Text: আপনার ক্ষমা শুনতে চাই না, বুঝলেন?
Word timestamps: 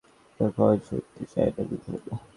আপনার 0.29 0.49
ক্ষমা 0.53 0.75
শুনতে 0.87 1.23
চাই 1.31 1.49
না, 1.55 1.61
বুঝলেন? 1.69 2.01